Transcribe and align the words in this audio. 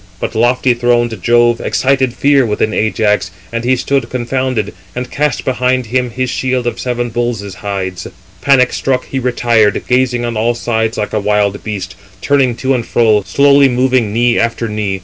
But 0.19 0.33
lofty 0.33 0.73
throned 0.73 1.21
Jove 1.21 1.61
excited 1.61 2.15
fear 2.15 2.43
within 2.43 2.73
Ajax, 2.73 3.29
and 3.53 3.63
he 3.63 3.75
stood 3.75 4.09
confounded, 4.09 4.73
and 4.95 5.11
cast 5.11 5.45
behind 5.45 5.85
him 5.85 6.09
his 6.09 6.27
shield 6.27 6.65
of 6.65 6.79
seven 6.79 7.11
bulls' 7.11 7.53
hides. 7.53 8.07
Panic 8.41 8.73
struck 8.73 9.05
he 9.05 9.19
retired, 9.19 9.83
gazing 9.87 10.25
on 10.25 10.35
all 10.35 10.55
sides 10.55 10.97
like 10.97 11.13
a 11.13 11.19
wild 11.19 11.63
beast, 11.63 11.93
turning 12.19 12.55
to 12.55 12.73
and 12.73 12.87
fro, 12.87 13.21
slowly 13.27 13.69
moving 13.69 14.11
knee 14.11 14.39
after 14.39 14.67
knee. 14.67 14.99